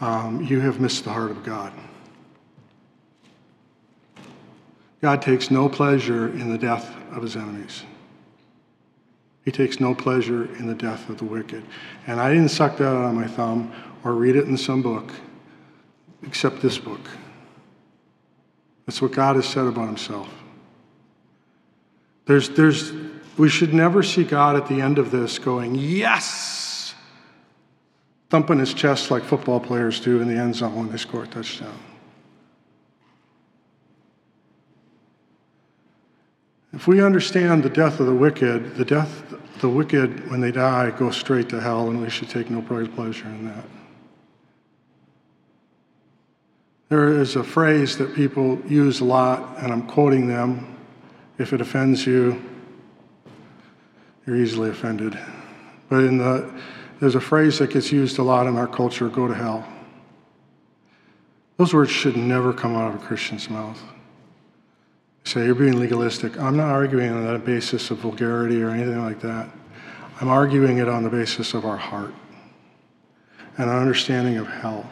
[0.00, 1.72] um, you have missed the heart of God.
[5.00, 7.84] God takes no pleasure in the death of his enemies.
[9.44, 11.64] He takes no pleasure in the death of the wicked.
[12.06, 13.72] And I didn't suck that out of my thumb
[14.04, 15.10] or read it in some book,
[16.22, 17.00] except this book.
[18.86, 20.28] That's what God has said about himself.
[22.26, 22.92] There's, there's,
[23.38, 26.94] we should never see God at the end of this going, Yes!
[28.28, 31.26] Thumping his chest like football players do in the end zone when they score a
[31.26, 31.76] touchdown.
[36.72, 40.90] If we understand the death of the wicked, the death, the wicked, when they die,
[40.90, 43.64] go straight to hell, and we should take no pleasure in that.
[46.88, 50.76] There is a phrase that people use a lot, and I'm quoting them.
[51.38, 52.42] If it offends you,
[54.26, 55.18] you're easily offended.
[55.88, 56.52] But in the,
[57.00, 59.66] there's a phrase that gets used a lot in our culture go to hell.
[61.56, 63.80] Those words should never come out of a Christian's mouth.
[65.24, 66.38] Say, you're being legalistic.
[66.38, 69.48] I'm not arguing on that basis of vulgarity or anything like that.
[70.20, 72.14] I'm arguing it on the basis of our heart
[73.56, 74.88] and our understanding of hell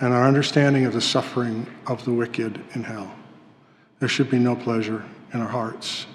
[0.00, 3.14] and our understanding of the suffering of the wicked in hell.
[3.98, 6.06] There should be no pleasure in our hearts.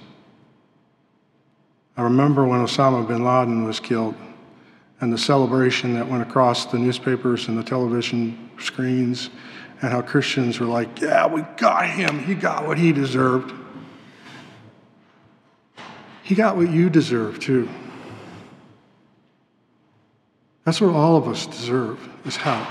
[1.97, 4.15] I remember when Osama bin Laden was killed
[5.01, 9.29] and the celebration that went across the newspapers and the television screens,
[9.81, 12.19] and how Christians were like, Yeah, we got him.
[12.19, 13.53] He got what he deserved.
[16.23, 17.69] He got what you deserve, too.
[20.63, 22.67] That's what all of us deserve, is hell.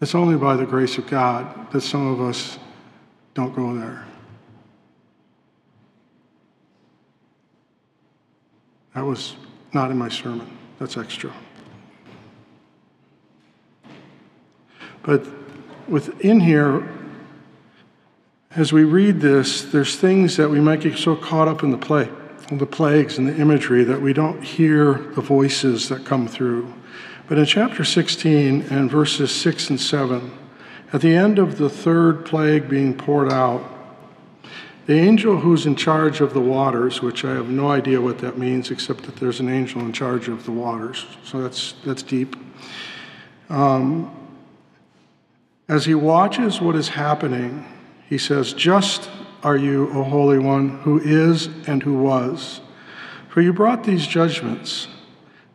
[0.00, 2.58] It's only by the grace of God that some of us
[3.34, 4.06] don't go there.
[8.94, 9.36] That was
[9.72, 10.56] not in my sermon.
[10.78, 11.32] That's extra.
[15.02, 15.26] But
[15.88, 16.88] within here,
[18.56, 21.78] as we read this, there's things that we might get so caught up in the
[21.78, 22.08] play,
[22.50, 26.72] the plagues and the imagery that we don't hear the voices that come through.
[27.28, 30.32] But in chapter 16 and verses 6 and 7,
[30.92, 33.62] at the end of the third plague being poured out,
[34.86, 38.38] the angel who's in charge of the waters, which I have no idea what that
[38.38, 42.34] means, except that there's an angel in charge of the waters, so that's, that's deep.
[43.48, 44.10] Um,
[45.70, 47.64] as he watches what is happening,
[48.08, 49.08] he says, Just
[49.44, 52.60] are you, O Holy One, who is and who was.
[53.28, 54.88] For you brought these judgments.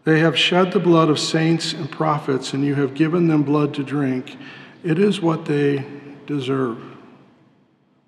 [0.06, 3.74] They have shed the blood of saints and prophets, and you have given them blood
[3.74, 4.38] to drink.
[4.86, 5.84] It is what they
[6.26, 6.82] deserve.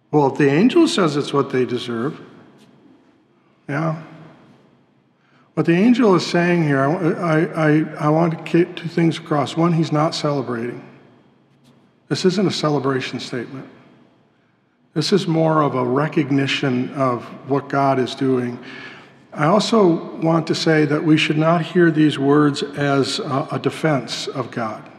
[0.10, 2.22] Well, if the angel says it's what they deserve,
[3.68, 4.02] yeah.
[5.56, 9.58] What the angel is saying here, I, I, I want to get two things across.
[9.58, 10.88] One, he's not celebrating.
[12.08, 13.68] This isn't a celebration statement.
[14.94, 18.60] This is more of a recognition of what God is doing.
[19.34, 24.28] I also want to say that we should not hear these words as a, defense
[24.28, 24.90] of God.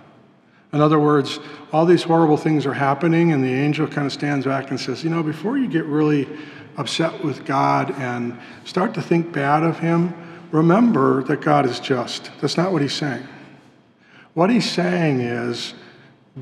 [0.72, 1.40] In other words,
[1.72, 5.02] all these horrible things are happening, and the angel kind of stands back and says,
[5.02, 6.28] You know, before you get really
[6.76, 10.14] upset with God and start to think bad of Him,
[10.52, 12.30] remember that God is just.
[12.40, 13.26] That's not what He's saying.
[14.34, 15.74] What He's saying is,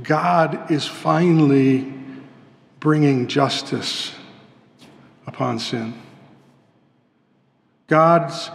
[0.02, 1.92] God is finally
[2.80, 4.12] bringing justice
[5.26, 5.94] upon sin.
[7.87, 8.50] God's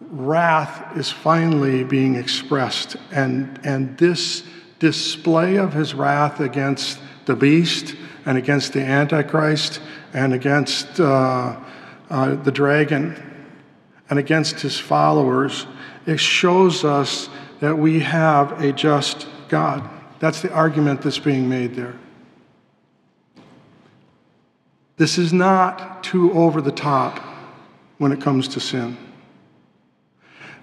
[0.00, 4.44] wrath is finally being expressed, and, and this
[4.78, 7.94] display of his wrath against the beast
[8.26, 9.80] and against the Antichrist
[10.12, 11.56] and against uh,
[12.10, 13.46] uh, the dragon
[14.10, 15.66] and against his followers,
[16.06, 17.28] it shows us
[17.60, 19.88] that we have a just God.
[20.22, 21.96] That's the argument that's being made there.
[24.96, 27.18] This is not too over the top
[27.98, 28.96] when it comes to sin.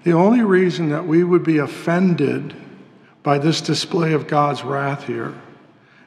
[0.02, 2.56] The only reason that we would be offended
[3.22, 5.34] by this display of God's wrath here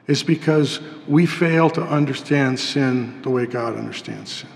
[0.07, 4.49] is because we fail to understand sin the way God understands sin.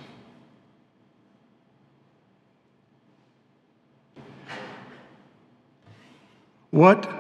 [6.71, 7.16] What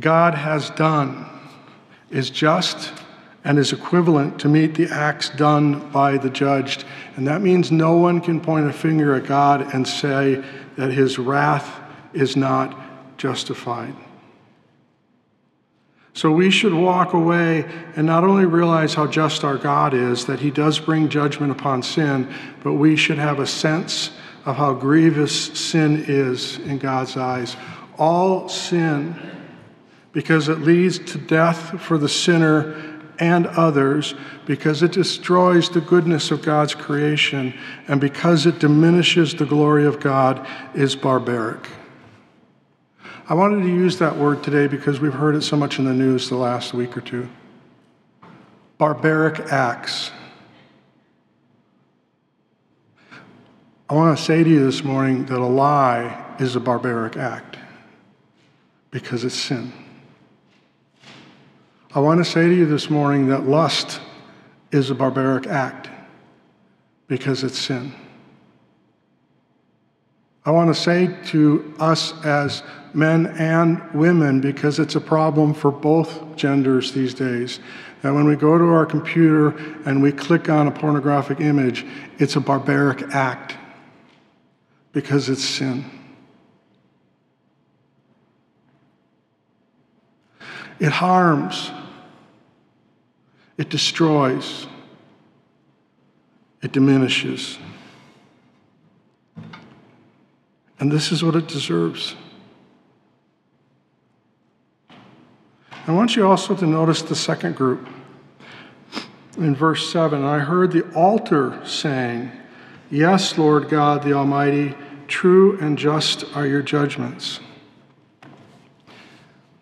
[0.00, 1.26] God has done
[2.10, 2.92] is just
[3.44, 6.84] and is equivalent to meet the acts done by the judged.
[7.14, 10.44] And that means no one can point a finger at God and say
[10.76, 11.80] that his wrath
[12.12, 12.76] is not
[13.18, 13.94] justified.
[16.12, 20.40] So we should walk away and not only realize how just our God is, that
[20.40, 22.32] he does bring judgment upon sin,
[22.64, 24.10] but we should have a sense
[24.46, 27.54] of how grievous sin is in God's eyes.
[27.98, 29.14] All sin,
[30.16, 32.72] because it leads to death for the sinner
[33.18, 34.14] and others
[34.46, 37.52] because it destroys the goodness of God's creation
[37.86, 41.68] and because it diminishes the glory of God is barbaric.
[43.28, 45.92] I wanted to use that word today because we've heard it so much in the
[45.92, 47.28] news the last week or two.
[48.78, 50.12] Barbaric acts.
[53.90, 57.58] I want to say to you this morning that a lie is a barbaric act
[58.90, 59.74] because it's sin.
[61.96, 64.02] I want to say to you this morning that lust
[64.70, 65.88] is a barbaric act
[67.08, 67.94] because it's sin.
[70.44, 75.70] I want to say to us as men and women, because it's a problem for
[75.70, 77.60] both genders these days,
[78.02, 81.86] that when we go to our computer and we click on a pornographic image,
[82.18, 83.56] it's a barbaric act
[84.92, 85.82] because it's sin.
[90.78, 91.70] It harms,
[93.58, 94.66] it destroys,
[96.62, 97.58] it diminishes.
[100.78, 102.14] And this is what it deserves.
[105.86, 107.88] I want you also to notice the second group.
[109.38, 112.32] In verse 7, I heard the altar saying,
[112.90, 114.74] Yes, Lord God the Almighty,
[115.06, 117.40] true and just are your judgments.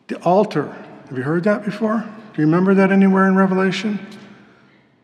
[0.09, 0.73] The altar,
[1.09, 2.09] have you heard that before?
[2.35, 4.05] Do you remember that anywhere in Revelation?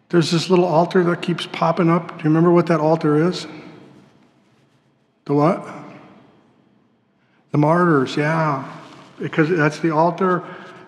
[0.08, 2.08] There's this little altar that keeps popping up.
[2.08, 3.46] Do you remember what that altar is?
[5.26, 5.64] The what?
[7.52, 8.68] The martyrs, yeah.
[9.20, 10.42] Because that's the altar.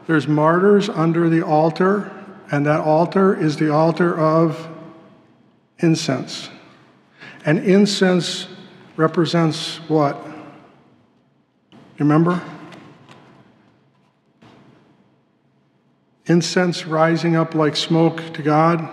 [0.08, 2.10] There's martyrs under the altar,
[2.50, 4.68] and that altar is the altar of
[5.78, 6.50] incense.
[7.44, 8.48] And incense
[8.96, 10.20] represents what?
[12.00, 12.42] Remember?
[16.32, 18.88] Incense rising up like smoke to God,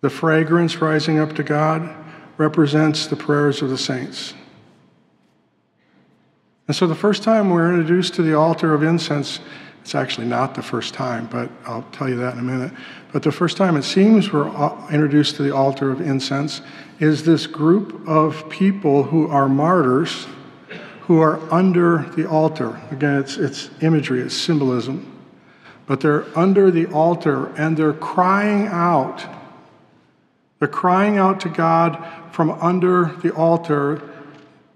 [0.00, 1.94] the fragrance rising up to God,
[2.36, 4.34] represents the prayers of the saints.
[6.66, 9.38] And so the first time we're introduced to the altar of incense,
[9.82, 12.72] it's actually not the first time, but I'll tell you that in a minute.
[13.12, 14.48] But the first time it seems we're
[14.90, 16.60] introduced to the altar of incense
[16.98, 20.26] is this group of people who are martyrs
[21.02, 22.80] who are under the altar.
[22.90, 25.15] Again, it's, it's imagery, it's symbolism.
[25.86, 29.24] But they're under the altar and they're crying out.
[30.58, 34.02] They're crying out to God from under the altar.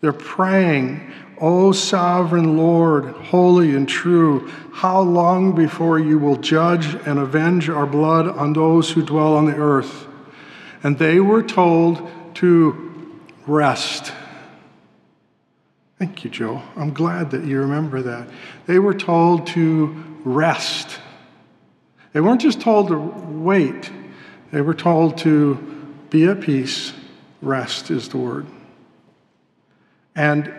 [0.01, 7.19] They're praying, O sovereign Lord, holy and true, how long before you will judge and
[7.19, 10.07] avenge our blood on those who dwell on the earth?
[10.83, 12.91] And they were told to
[13.47, 14.13] rest.
[16.01, 16.63] Thank you, Joe.
[16.77, 18.27] I'm glad that you remember that.
[18.65, 20.99] They were told to rest.
[22.15, 23.93] They weren't just told to wait,
[24.51, 25.57] they were told to
[26.09, 26.95] be at peace.
[27.43, 28.47] Rest is the word.
[30.17, 30.51] And,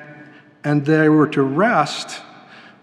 [0.64, 2.22] and they were to rest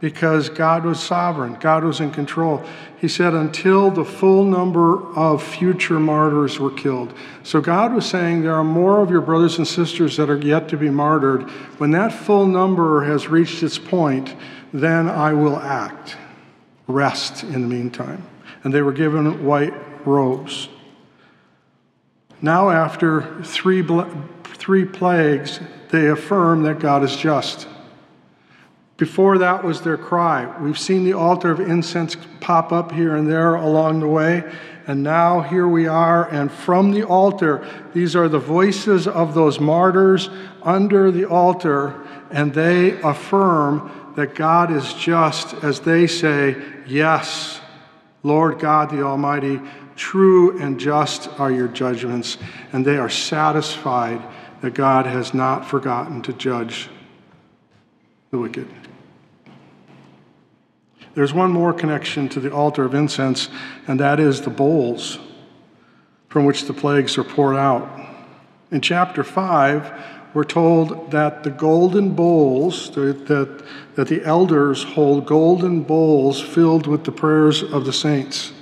[0.01, 2.63] because God was sovereign, God was in control.
[3.01, 7.13] He said, until the full number of future martyrs were killed.
[7.43, 10.69] So God was saying, there are more of your brothers and sisters that are yet
[10.69, 11.49] to be martyred.
[11.79, 14.35] When that full number has reached its point,
[14.73, 16.17] then I will act.
[16.87, 18.27] Rest in the meantime.
[18.65, 19.75] And they were given white
[20.07, 20.69] robes.
[22.41, 23.85] Now, after three,
[24.45, 27.67] three plagues, they affirm that God is just.
[28.99, 30.53] Before that was their cry.
[30.61, 34.43] We've seen the altar of incense pop up here and there along the way.
[34.89, 39.61] And now here we are, and from the altar, these are the voices of those
[39.61, 40.31] martyrs
[40.63, 47.61] under the altar, and they affirm that God is just as they say, Yes,
[48.23, 49.61] Lord God the Almighty,
[49.95, 52.39] true and just are your judgments,
[52.73, 54.23] and they are satisfied
[54.63, 56.89] that God has not forgotten to judge
[58.31, 58.78] the wicked.
[61.19, 63.49] There's one more connection to the altar of incense,
[63.89, 65.19] and that is the bowls
[66.29, 67.91] from which the plagues are poured out.
[68.71, 69.93] In chapter 5,
[70.33, 73.65] we're told that the golden bowls, that,
[73.97, 78.53] that the elders hold golden bowls filled with the prayers of the saints.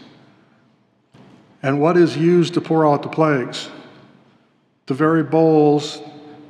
[1.63, 3.69] And what is used to pour out the plagues?
[4.87, 6.01] The very bowls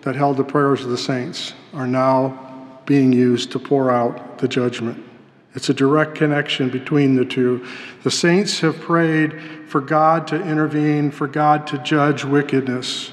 [0.03, 4.47] that held the prayers of the saints are now being used to pour out the
[4.47, 5.03] judgment.
[5.57, 7.67] It's a direct connection between the two.
[8.03, 13.11] The saints have prayed for God to intervene, for God to judge wickedness.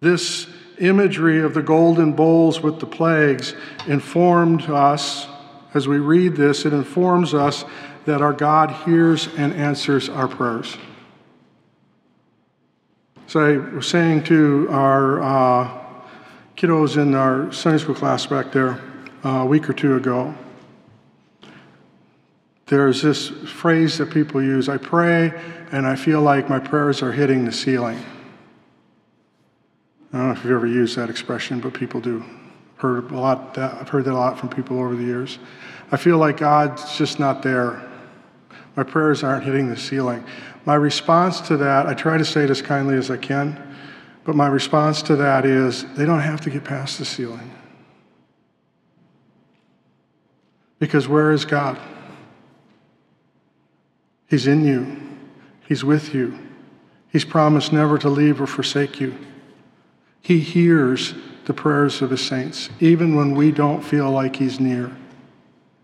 [0.00, 0.48] This
[0.80, 3.54] imagery of the golden bowls with the plagues
[3.86, 5.28] informed us,
[5.72, 7.64] as we read this, it informs us
[8.04, 10.76] that our God hears and answers our prayers.
[13.28, 15.80] So I was saying to our uh,
[16.56, 18.82] kiddos in our Sunday school class back there
[19.24, 20.34] a week or two ago.
[22.66, 25.32] There's this phrase that people use I pray
[25.72, 28.02] and I feel like my prayers are hitting the ceiling.
[30.12, 32.24] I don't know if you've ever used that expression, but people do.
[32.76, 35.38] Heard a lot that, I've heard that a lot from people over the years.
[35.90, 37.88] I feel like God's just not there.
[38.76, 40.24] My prayers aren't hitting the ceiling.
[40.64, 43.76] My response to that, I try to say it as kindly as I can,
[44.24, 47.50] but my response to that is they don't have to get past the ceiling.
[50.82, 51.78] Because where is God?
[54.28, 55.00] He's in you,
[55.68, 56.36] He's with you.
[57.08, 59.16] He's promised never to leave or forsake you.
[60.22, 61.14] He hears
[61.44, 64.90] the prayers of His saints, even when we don't feel like He's near.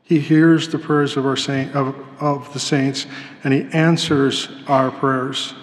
[0.02, 3.06] He hears the prayers of, our saint, of, of the saints
[3.44, 5.54] and He answers our prayers.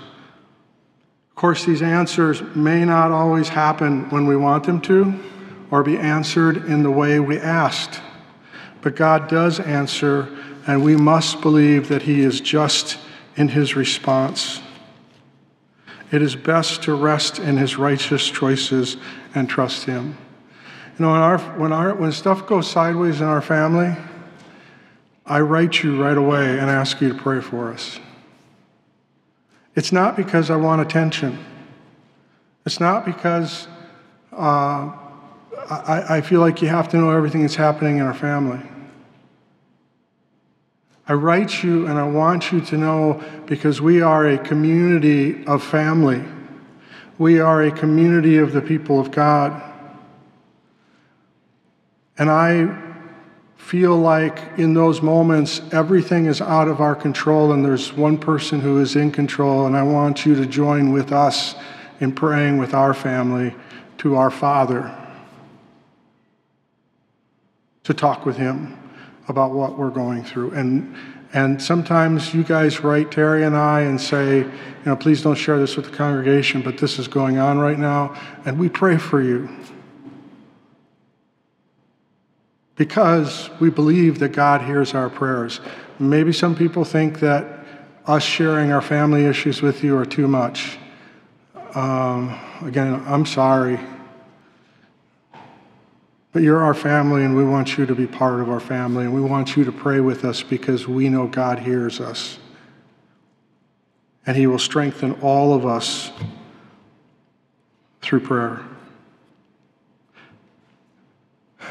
[1.32, 5.14] Of course, these answers may not always happen when we want them to
[5.72, 8.00] or be answered in the way we asked.
[8.86, 10.30] But God does answer,
[10.68, 13.00] and we must believe that He is just
[13.36, 14.62] in His response.
[16.12, 18.98] It is best to rest in His righteous choices
[19.34, 20.16] and trust Him.
[21.00, 23.98] You know, when, our, when, our, when stuff goes sideways in our family,
[25.26, 28.00] I write you right away and ask you to pray for us.
[29.74, 31.44] It's not because I want attention.
[32.68, 33.68] It's not because
[34.32, 34.92] uh,
[35.72, 38.62] I, I feel like you have to know everything that's happening in our family.
[41.08, 45.64] I write you and I want you to know because we are a community of
[45.64, 46.24] family.
[47.20, 49.62] We are a community of the people of God.
[52.18, 52.82] And I
[53.56, 58.60] feel like in those moments everything is out of our control and there's one person
[58.60, 61.56] who is in control, and I want you to join with us
[62.00, 63.56] in praying with our family
[64.00, 64.96] to our Father
[67.84, 68.78] to talk with Him
[69.28, 70.52] about what we're going through.
[70.52, 70.96] And,
[71.34, 74.52] and sometimes you guys write Terry and I and say, you
[74.86, 78.16] know, please don't share this with the congregation, but this is going on right now,
[78.46, 79.50] and we pray for you
[82.76, 85.62] because we believe that God hears our prayers.
[85.98, 87.66] Maybe some people think that
[88.06, 90.78] us sharing our family issues with you are too much.
[91.74, 93.80] Um, again, I'm sorry.
[96.36, 99.14] But you're our family, and we want you to be part of our family, and
[99.14, 102.40] we want you to pray with us because we know God hears us.
[104.26, 106.12] And He will strengthen all of us
[108.02, 108.66] through prayer.
[111.62, 111.68] You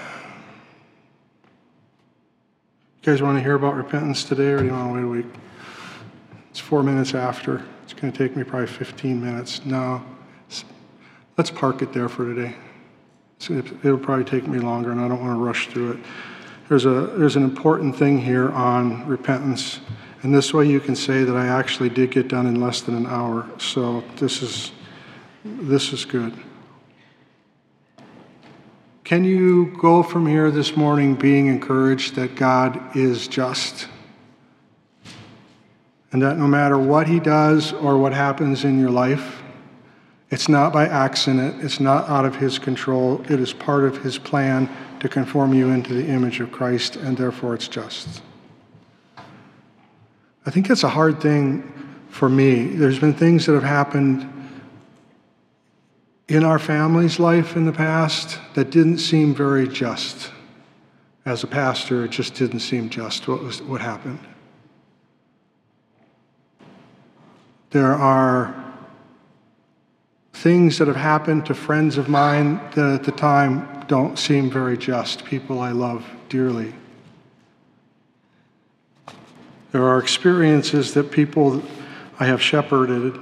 [3.03, 5.27] guys want to hear about repentance today, or do you want to wait a week?
[6.49, 7.63] It's four minutes after.
[7.83, 9.67] It's going to take me probably 15 minutes.
[9.67, 10.03] No,
[11.37, 12.57] let's park it there for today.
[13.41, 15.99] It'll probably take me longer, and I don't want to rush through it.
[16.69, 19.81] There's, a, there's an important thing here on repentance,
[20.23, 22.97] and this way you can say that I actually did get done in less than
[22.97, 23.47] an hour.
[23.59, 24.73] So this is,
[25.45, 26.33] this is good.
[29.05, 33.89] Can you go from here this morning being encouraged that God is just?
[36.11, 39.44] And that no matter what He does or what happens in your life,
[40.35, 44.19] it's not by accident, it's not out of His control, it is part of His
[44.19, 44.69] plan
[44.99, 48.21] to conform you into the image of Christ, and therefore it's just.
[50.45, 51.73] I think that's a hard thing
[52.09, 52.65] for me.
[52.67, 54.29] There's been things that have happened
[56.27, 60.33] in our family's life in the past that didn't seem very just.
[61.25, 64.19] As a pastor, it just didn't seem just what, was, what happened.
[67.71, 68.64] There are
[70.35, 74.77] things that have happened to friends of mine that at the time don't seem very
[74.77, 76.75] just, people I love dearly.
[79.71, 81.63] There are experiences that people
[82.19, 83.19] I have shepherded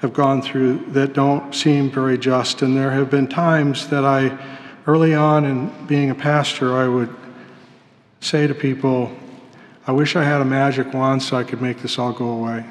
[0.00, 2.62] have gone through that don't seem very just.
[2.62, 4.38] And there have been times that I,
[4.86, 7.14] early on in being a pastor, I would
[8.20, 9.10] say to people,
[9.86, 12.64] I wish I had a magic wand so I could make this all go away.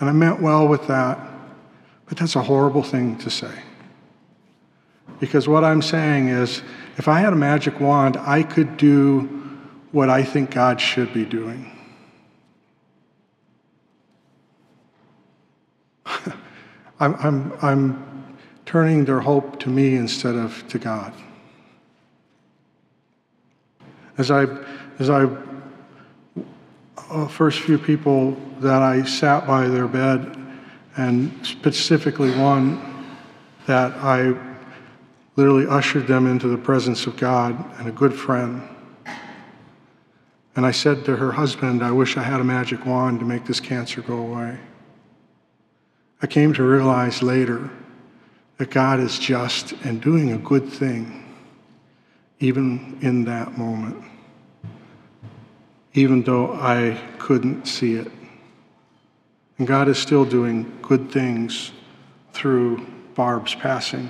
[0.00, 1.18] And I meant well with that,
[2.06, 3.54] but that's a horrible thing to say.
[5.20, 6.62] Because what I'm saying is,
[6.96, 9.20] if I had a magic wand, I could do
[9.92, 11.70] what I think God should be doing.
[17.00, 18.36] I'm, I'm, I'm
[18.66, 21.12] turning their hope to me instead of to God.
[24.18, 24.46] As I,
[24.98, 25.26] as I,
[26.96, 30.36] uh, first few people that I sat by their bed,
[30.96, 33.16] and specifically one
[33.66, 34.34] that I
[35.36, 38.68] literally ushered them into the presence of God and a good friend.
[40.54, 43.46] And I said to her husband, I wish I had a magic wand to make
[43.46, 44.58] this cancer go away.
[46.20, 47.70] I came to realize later
[48.58, 51.24] that God is just and doing a good thing,
[52.38, 54.04] even in that moment,
[55.94, 58.10] even though I couldn't see it.
[59.58, 61.72] And God is still doing good things
[62.32, 64.08] through Barb's passing.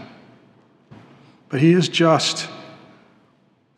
[1.49, 2.49] But He is just,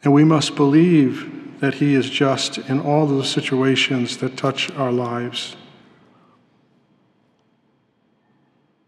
[0.02, 4.92] and we must believe that He is just in all those situations that touch our
[4.92, 5.56] lives.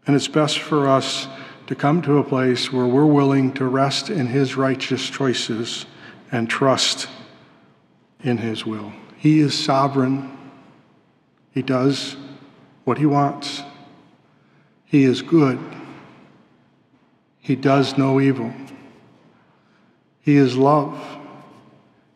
[0.05, 1.27] And it's best for us
[1.65, 5.85] to come to a place where we're willing to rest in His righteous choices
[6.31, 7.09] and trust
[8.23, 8.93] in His will.
[9.17, 10.37] He is sovereign,
[11.51, 12.15] He does
[12.83, 13.63] what He wants,
[14.85, 15.59] He is good,
[17.39, 18.53] He does no evil.
[20.21, 21.01] He is love.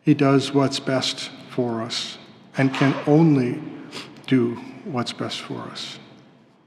[0.02, 2.18] He does what's best for us
[2.58, 3.58] and can only
[4.26, 5.98] do what's best for us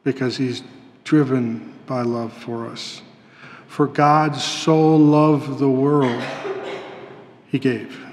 [0.04, 0.64] because He's
[1.04, 3.04] driven by love for us.
[3.68, 6.24] For God so loved the world,
[7.48, 8.05] He gave.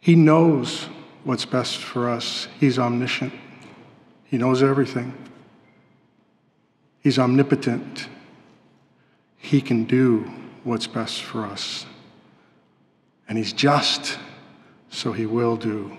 [0.00, 0.88] He knows
[1.24, 2.48] what's best for us.
[2.58, 3.32] He's omniscient,
[4.24, 5.14] He knows everything.
[7.02, 8.08] He's omnipotent.
[9.38, 10.30] He can do
[10.64, 11.86] what's best for us.
[13.26, 14.18] And He's just,
[14.90, 15.96] so He will do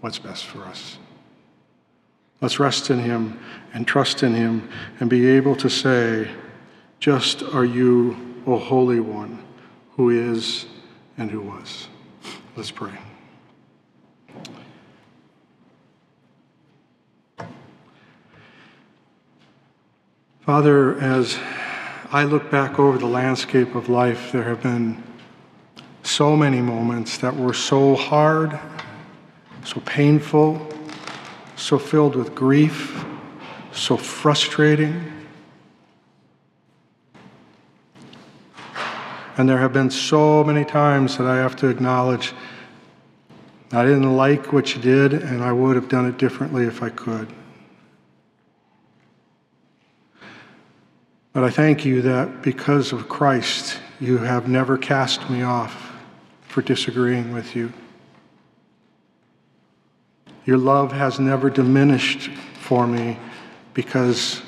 [0.00, 0.96] what's best for us.
[2.40, 3.38] Let's rest in Him
[3.74, 6.30] and trust in Him and be able to say,
[7.00, 9.44] Just are you, O Holy One,
[9.96, 10.64] who is
[11.18, 11.88] and who was.
[12.56, 12.98] Let's pray.
[20.50, 21.38] Father, as
[22.10, 25.00] I look back over the landscape of life, there have been
[26.02, 28.58] so many moments that were so hard,
[29.64, 30.60] so painful,
[31.54, 33.04] so filled with grief,
[33.70, 35.12] so frustrating.
[39.36, 42.32] And there have been so many times that I have to acknowledge
[43.70, 46.88] I didn't like what you did, and I would have done it differently if I
[46.88, 47.32] could.
[51.32, 55.92] But I thank you that because of Christ, you have never cast me off
[56.42, 57.72] for disagreeing with you.
[60.44, 63.18] Your love has never diminished for me
[63.74, 64.42] because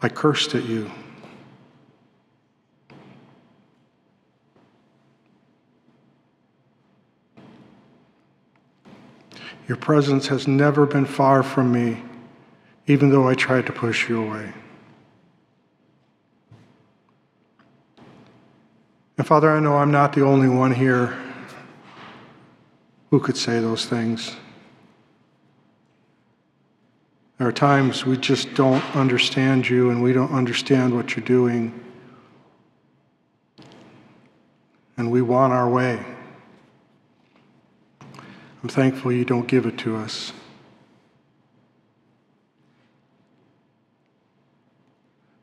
[0.00, 0.90] I cursed at you.
[9.66, 12.00] Your presence has never been far from me,
[12.86, 14.52] even though I tried to push you away.
[19.26, 21.18] And Father, I know I'm not the only one here
[23.10, 24.36] who could say those things.
[27.36, 31.74] There are times we just don't understand you and we don't understand what you're doing.
[34.96, 36.00] And we want our way.
[38.62, 40.32] I'm thankful you don't give it to us.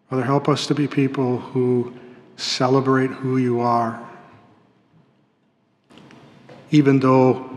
[0.09, 1.99] Father, help us to be people who
[2.38, 3.99] Celebrate who you are.
[6.71, 7.49] Even though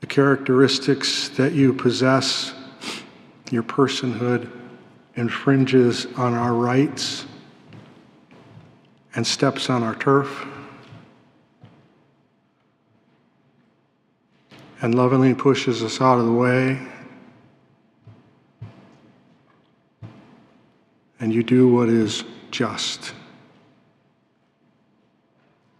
[0.00, 2.52] the characteristics that you possess,
[3.50, 4.50] your personhood,
[5.16, 7.26] infringes on our rights
[9.14, 10.46] and steps on our turf.
[14.82, 16.80] And lovingly pushes us out of the way.
[21.18, 23.12] And you do what is just.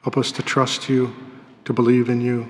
[0.03, 1.15] Help us to trust you,
[1.65, 2.49] to believe in you.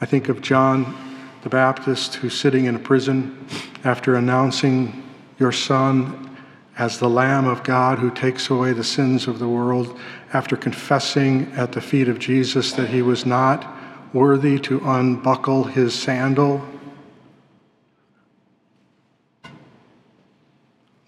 [0.00, 0.96] I think of John
[1.42, 3.46] the Baptist who's sitting in a prison
[3.84, 5.02] after announcing
[5.38, 6.36] your Son
[6.76, 9.98] as the Lamb of God who takes away the sins of the world,
[10.32, 13.66] after confessing at the feet of Jesus that he was not
[14.14, 16.66] worthy to unbuckle his sandal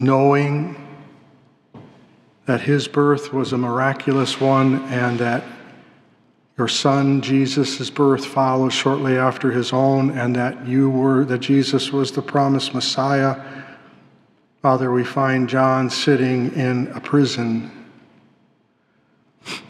[0.03, 0.75] knowing
[2.47, 5.45] that his birth was a miraculous one and that
[6.59, 11.91] your son Jesus' birth follows shortly after his own, and that you were, that Jesus
[11.91, 13.43] was the promised Messiah.
[14.61, 17.71] Father, we find John sitting in a prison,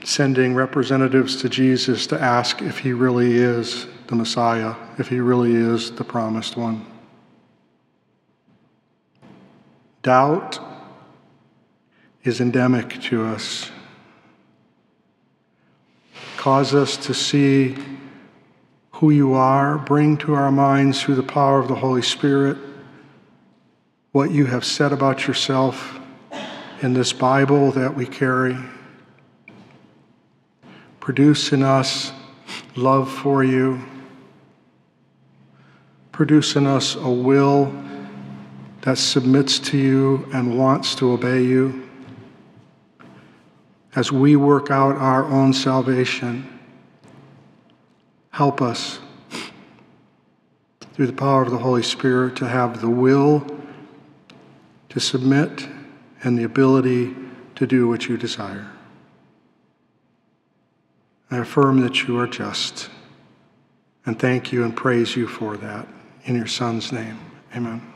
[0.02, 5.54] sending representatives to Jesus to ask if he really is the Messiah, if he really
[5.54, 6.84] is the promised one.
[10.02, 10.71] Doubt
[12.24, 13.70] is endemic to us.
[16.36, 17.76] Cause us to see
[18.92, 19.78] who you are.
[19.78, 22.56] Bring to our minds, through the power of the Holy Spirit,
[24.12, 25.98] what you have said about yourself
[26.82, 28.56] in this Bible that we carry.
[31.00, 32.12] Produce in us
[32.76, 33.80] love for you.
[36.12, 37.72] Produce in us a will
[38.82, 41.88] that submits to you and wants to obey you.
[43.94, 46.58] As we work out our own salvation,
[48.30, 48.98] help us
[50.94, 53.46] through the power of the Holy Spirit to have the will
[54.88, 55.68] to submit
[56.22, 57.14] and the ability
[57.54, 58.70] to do what you desire.
[61.30, 62.90] I affirm that you are just
[64.04, 65.86] and thank you and praise you for that.
[66.24, 67.18] In your Son's name,
[67.54, 67.91] amen.